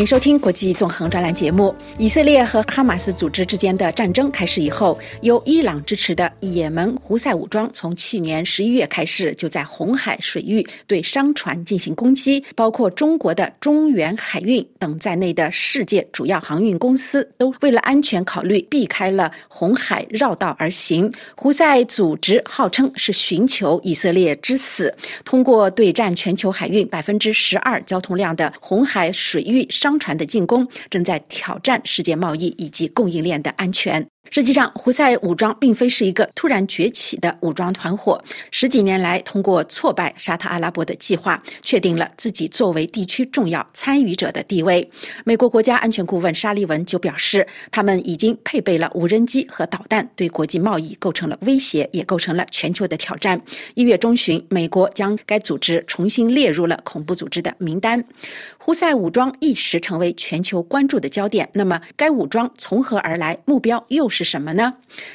[0.00, 1.74] 欢迎收听国际纵横专栏节目。
[1.98, 21.12] 以色列和哈马斯组织之间的战争开始以后，由伊朗支持的也门胡塞武装从去年十一月开始就在红海水域对商船进行攻击，包括中国的中远海运等在内的世界主要航运公司都为了安全考虑避开了红海绕道而行。
[21.36, 24.94] 胡塞组织号称是寻求以色列之死，
[25.26, 29.68] 通过对占全球海运百分之十二交通量的红海水域。
[29.70, 34.08] 商商船的进攻正在挑战世界贸易以及供应链的安全。
[34.28, 38.22] 实际上，胡塞武装并非是一个突然崛起的武装团伙。
[38.52, 44.88] 十几年来，通过挫败沙特阿拉伯的计划，确定了自己作为地区重要参与者的地位。
[45.24, 53.40] 美国国家安全顾问沙利文就表示，他们已经配备了无人机和导弹，对国际贸易构成了威胁，也构成了全球的挑战。
[53.74, 58.04] 一月中旬，美国将该组织重新列入了恐怖组织的名单。
[58.58, 61.48] 胡塞武装一时成为全球关注的焦点。
[61.52, 63.36] 那么，该武装从何而来？
[63.44, 64.19] 目标又是？
[64.22, 64.70] 是什么呢？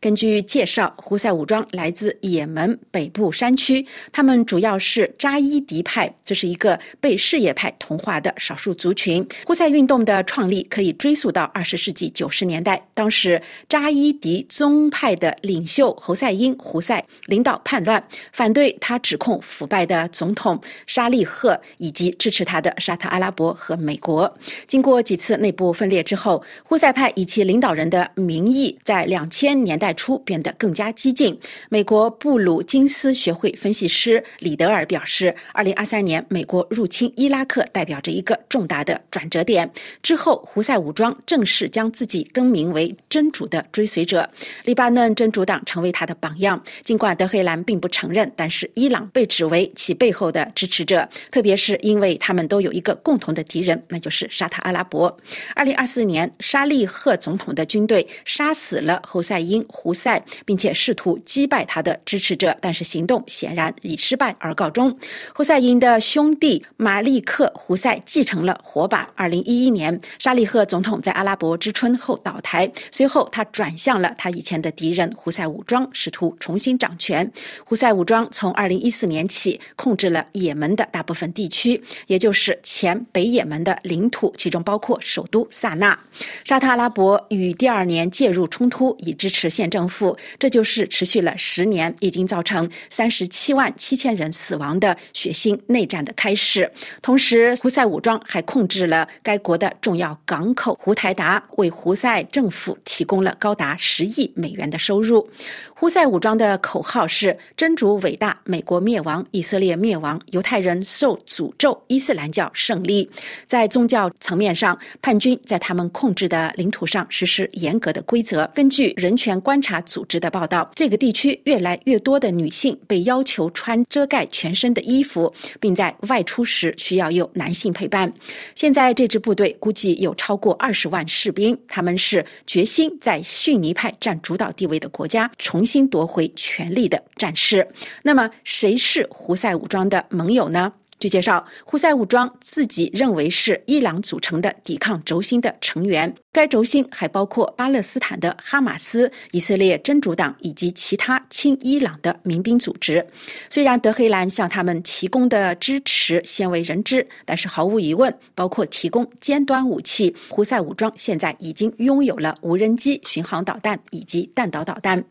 [0.00, 9.24] 根据介绍，胡塞武装来自也门北部山区，他们主要是扎伊迪派，这是一个被什叶派同化的少数族群。
[9.46, 24.36] 胡塞运动的创立可以追溯到二十世纪九十年代，当时扎伊迪宗派的领袖侯赛因（胡塞）领导叛乱，反对他指控腐败的总统沙利赫以及支持他的沙特阿拉伯和美国。
[24.66, 28.76] 经过几次内部分裂之后，胡塞派以其领导人的名义。
[28.88, 31.38] 在两千年代初变得更加激进。
[31.68, 39.70] 美国布鲁金斯学会分析师李德尔表示，二零二三年美国入侵伊拉克代表着一个重大的转折点。
[40.02, 44.26] 之后，胡塞武装正式将自己更名为真主的追随者，
[44.64, 46.58] 黎巴嫩真主党成为他的榜样。
[46.82, 55.14] 尽管德黑兰并不承认，但是伊朗被指为其背后的支持者，特别是因为他们都有一个共同的敌人，那就是沙特阿拉伯。
[55.54, 58.77] 二零二四年，沙利赫总统的军队杀死。
[58.84, 64.96] 了侯赛因胡塞，并且试图击败他的支持者，但是行动显然以失败而告终。
[65.34, 69.08] 胡赛因的兄弟马利克胡塞继承了火把。
[69.14, 77.30] 二零一一年，沙利赫总统在阿拉伯之春后倒台，随后他转向了他以前的敌人胡塞武装，试图重新掌权。
[77.64, 85.98] 胡塞武装从二零一四年起控制了也门的大部分地区，也就是前北也门的领土，其中包括首都萨那。
[86.44, 96.68] 沙特阿拉伯于第二年介入冲突以支持县政府，这就是持续了十年，已经造成三十七万七千人死亡的血腥内战的开始。
[97.00, 105.30] 同时，胡塞武装还控制了该国的重要港口胡台达，为胡塞政府提供了高达十亿美元的收入。
[105.76, 113.08] 胡塞武装的口号是“真主伟大，美国灭亡，以色列灭亡，犹太人受诅咒，伊斯兰教胜利”。
[113.46, 118.47] 在宗教层面上，叛军在他们控制的领土上实施严格的规则。
[118.54, 128.12] 根据人权观察组织的报道，这个地区越来越多的女性被要求穿遮盖全身的衣服，并在外出时需要有男性陪伴。
[128.54, 137.66] 现在这支部队估计有超过二十万士兵，他们是决心在逊尼派占主导地位的国家重新夺回权力的战士。
[138.02, 140.72] 那么，谁是胡塞武装的盟友呢？
[141.00, 146.12] 据介绍，胡塞武装自己认为是伊朗组成的抵抗轴心的成员。
[146.38, 153.04] 该轴心还包括巴勒斯坦的哈马斯、以色列真主党以及其他亲伊朗的民兵组织。
[153.50, 165.02] 虽然德黑兰向他们提供的支持鲜为人知，但是毫无疑问，包括提供尖端武器，胡塞武装现在已经拥有了无人机、巡航导弹以及弹道导弹。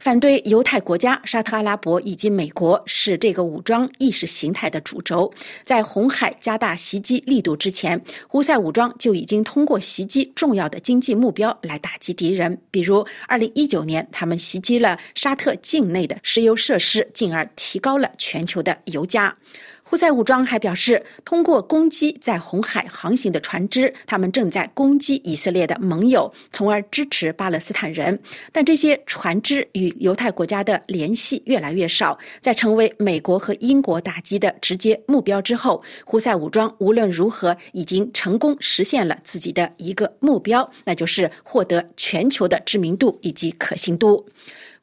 [0.00, 5.30] 反对犹太国家、沙特阿拉伯以及美国是这个武装意识形态的主轴。
[5.66, 12.58] 在红海加大袭击力度之前，胡塞武装就已经通过袭击重要的经济目标来打击敌人。
[12.70, 19.36] 比如，二零一九年，他们袭击了沙特境内的石油设施，进而提高了全球的油价。
[19.92, 28.18] 胡塞武装还表示，通过攻击在红海航行的船只，他们正在攻击以色列的盟友，从而支持巴勒斯坦人。
[28.50, 44.26] 但这些船只与犹太国家的联系越来越少，在成为美国和英国打击的直接目标之后，胡塞武装无论如何已经成功实现了自己的一个目标，那就是获得全球的知名度以及可信度。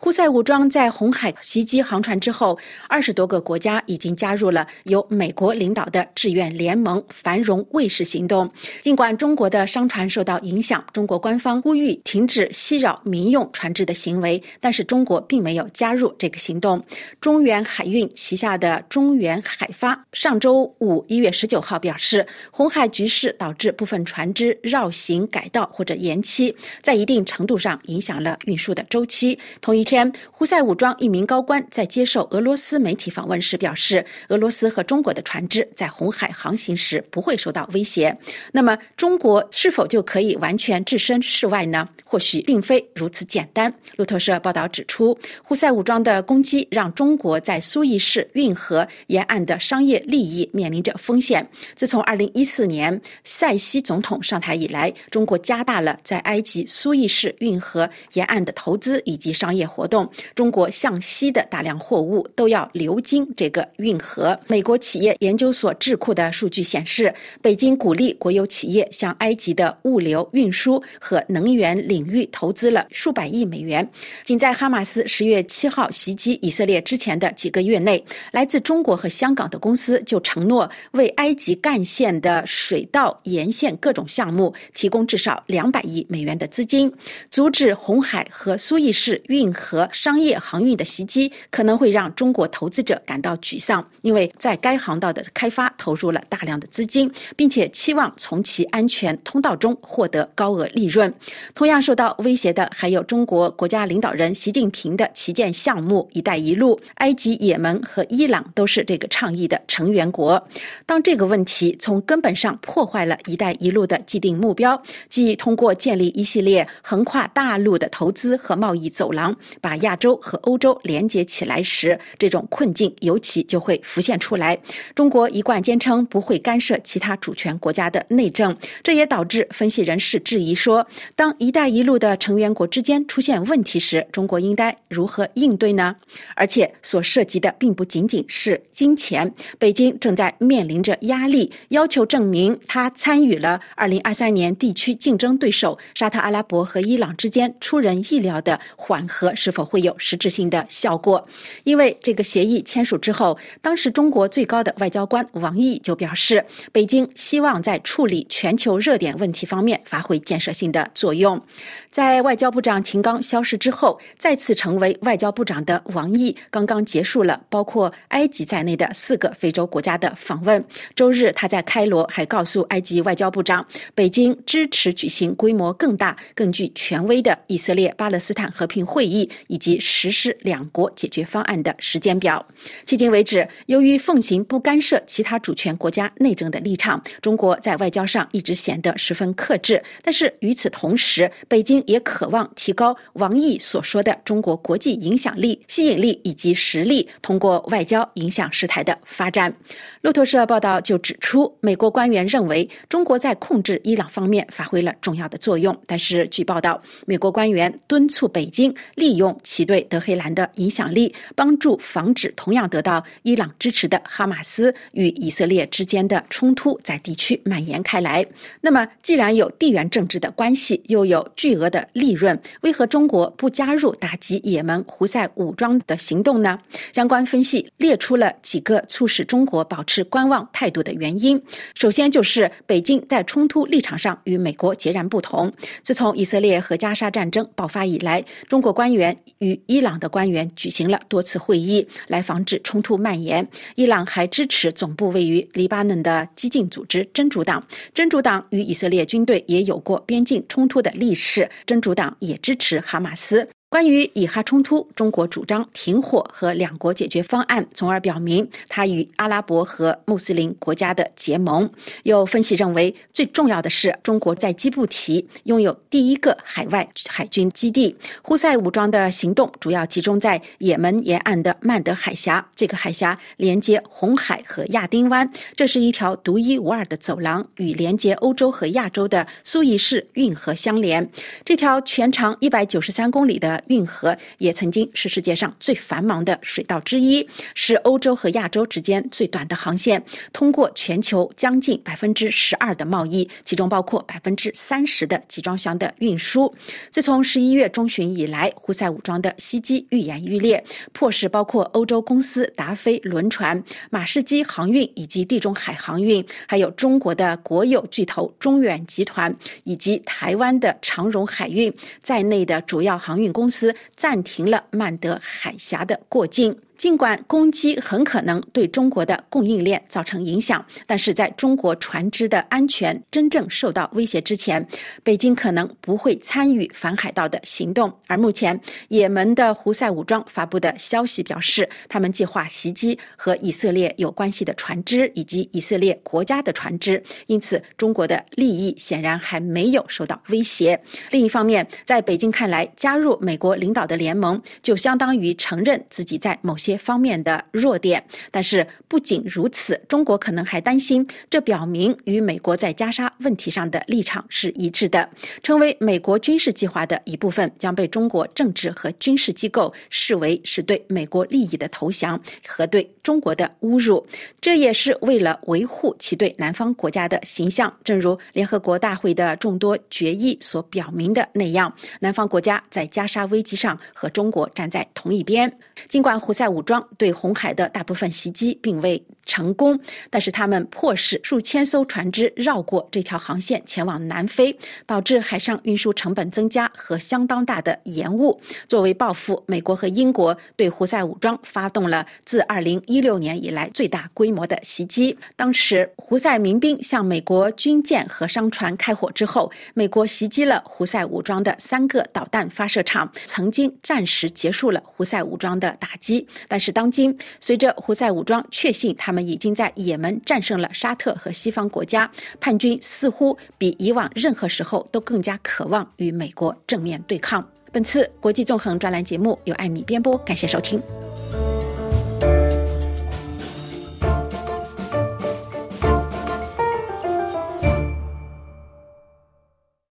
[0.02, 2.58] 胡塞武装在红海袭击航船之后，
[2.88, 8.50] 二十多个国家已经加入了由美国领导的志愿联盟“繁荣卫士行动”。
[8.80, 16.82] 尽管中国的商船受到影响，中国官方呼吁停止袭扰民用船只的行为，但是中国并没有加入这个行动。
[17.20, 29.38] 中远海运旗下的中远海发上周五一月十九号表示，红海局势导致部分船只绕行改道或者延期，在一定程度上影响了运输的周期。
[29.60, 38.16] 同一天，胡塞武装一名高官在接受俄罗斯媒体访问时表示，俄罗斯和中国的船只在红海航行时不会受到威胁。
[38.52, 41.90] 那么，中国是否就可以完全置身事外呢？
[42.06, 43.74] 或许并非如此简单。
[43.96, 51.50] 路透社报道指出，胡塞武装的攻击让中国在苏伊士运河沿岸的商业利益面临着风险。
[51.74, 64.38] 自从2014年塞西总统上台以来，中国加大了在埃及苏伊士运河沿岸的投资以及商业活动，中国向西的大量货物都要流经这个运河。
[64.48, 73.90] 美国企业研究所智库的数据显示，北京鼓励国有企业向埃及的物流运输和能源领域投资了数百亿美元。
[74.26, 78.04] 仅在哈马斯十月七号袭击以色列之前的几个月内，
[78.34, 86.92] 来自中国和香港的公司就承诺为埃及干线的水道沿线各种项目提供至少两百亿美元的资金，
[87.30, 101.14] 阻止红海和苏伊士运河和商业航运的袭击可能会让中国投资者感到沮丧，因为在该航道的开发投入了大量的资金，并且期望从其安全通道中获得高额利润。
[101.54, 106.80] 同样受到威胁的还有中国国家领导人习近平的旗舰项目“一带一路”。
[106.98, 110.44] 埃及、也门和伊朗都是这个倡议的成员国。
[110.88, 119.36] 当这个问题从根本上破坏了“一带一路”的既定目标，即通过建立一系列横跨大陆的投资和贸易走廊。
[119.62, 124.58] 把亚洲和欧洲连接起来时，这种困境尤其就会浮现出来。
[124.96, 135.96] 中国一贯坚称不会干涉其他主权国家的内政，这也导致分析人士质疑说，当“一带一路”的成员国之间出现问题时，中国应该如何应对呢？
[136.36, 151.28] 而且所涉及的并不仅仅是金钱，北京正在面临着压力，要求证明他参与了2023年地区竞争对手沙特阿拉伯和伊朗之间出人意料的缓和是否会有实质性的效果？
[151.64, 161.42] 因为这个协议签署之后，当时中国最高的外交官王毅就表示，北京希望在处理全球热点问题方面发挥建设性的作用。
[161.90, 170.64] 在外交部长秦刚消失之后，再次成为外交部长的王毅刚刚结束了包括埃及在内的四个非洲国家的访问。
[170.96, 173.66] 周日，他在开罗还告诉埃及外交部长，
[173.96, 182.46] 北京支持举行规模更大、更具权威的以色列巴勒斯坦和平会议以及实施两国解决方案的时间表。
[182.86, 189.82] 迄今为止，由于奉行不干涉其他主权国家内政的立场，中国在外交上一直显得十分克制。
[190.04, 199.54] 但是与此同时，北京也渴望提高王毅所说的中国国际影响力、吸引力以及实力，通过外交影响事态的发展。
[200.02, 208.74] 路透社报道就指出，美国官员认为中国在控制伊朗方面发挥了重要的作用，但是据报道，美国官员敦促北京。
[208.96, 218.26] 利用其对德黑兰的影响力，帮助防止同样得到伊朗支持的哈马斯与以色列之间的冲突在地区蔓延开来。
[218.62, 226.60] 那么，既然有地缘政治的关系，又有巨额的利润，为何中国不加入打击也门胡塞武装的行动呢？
[226.94, 231.42] 相关分析列出了几个促使中国保持观望态度的原因。
[231.76, 235.52] 首先，就是北京在冲突立场上与美国截然不同。
[235.82, 239.09] 自从以色列和加沙战争爆发以来，中国官员
[239.40, 243.48] 与伊朗的官员举行了多次会议，来防止冲突蔓延。
[243.76, 247.64] 伊朗还支持总部位于黎巴嫩的激进组织真主党。
[247.94, 251.50] 真主党与以色列军队也有过边境冲突的历史。
[251.66, 253.48] 真主党也支持哈马斯。
[253.70, 261.70] 关于以哈冲突，中国主张停火和两国解决方案，从而表明它与阿拉伯和穆斯林国家的结盟。
[262.02, 267.96] 有分析认为，最重要的是中国在基布提拥有第一个海外海军基地。
[268.24, 281.08] 胡塞武装的行动主要集中在也门沿岸的曼德海峡，这个海峡连接红海和亚丁湾，这是一条独一无二的走廊，与连接欧洲和亚洲的苏伊士运河相连。
[281.46, 296.54] 这条全长一百九十三公里的运河也曾经是世界上最繁忙的水道之一，是欧洲和亚洲之间最短的航线，通过全球将近百分之十二的贸易，其中包括百分之三十的集装箱的运输。
[296.90, 300.64] 自从十一月中旬以来，胡塞武装的袭击愈演愈烈，
[300.94, 316.56] 迫使包括欧洲公司达飞轮船、马士基航运以及地中海航运，还有中国的国有巨头中远集团以及台湾的长荣海运在内的主要航运公公司暂停了曼德海峡的过境。
[316.80, 324.66] 尽管攻击很可能对中国的供应链造成影响，但是在中国船只的安全真正受到威胁之前，
[325.04, 327.94] 北京可能不会参与反海盗的行动。
[328.08, 328.58] 而目前，
[328.88, 340.82] 也门的胡塞武装发布的消息表示，他们计划袭击和以色列有关系的船只以及以色列国家的船只，因此中国的利益显然还没有受到威胁。
[341.12, 355.10] 另一方面，在北京看来，加入美国领导的联盟就相当于承认自己在某些些方面的弱点，但是不仅如此，中国可能还担心，这表明与美国在加沙问题上的立场是一致的。
[355.42, 364.06] 成为美国军事计划的一部分，将被中国政治和军事机构视为是对美国利益的投降和对中国的侮辱。
[364.40, 367.74] 这也是为了维护其对南方国家的形象。
[367.84, 375.52] 正如联合国大会的众多决议所表明的那样，南方国家在加沙危机上和中国站在同一边。
[375.88, 388.42] 尽管胡塞武武装对红海的大部分袭击并未成功，但是他们迫使数千艘船只绕过这条航线前往南非，导致海上运输成本增加和相当大的延误。
[388.68, 395.18] 作为报复，美国和英国对胡塞武装发动了自2016年以来最大规模的袭击。
[395.38, 406.28] 当时，胡塞民兵向美国军舰和商船开火之后，美国袭击了胡塞武装的三个导弹发射场，曾经暂时结束了胡塞武装的打击。
[406.50, 417.48] 但是，当今随着胡塞武装确信他们已经在也门战胜了沙特和西方国家，叛军似乎比以往任何时候都更加渴望与美国正面对抗。
[417.72, 420.82] 本次国际纵横专栏节目由艾米编播，感谢收听。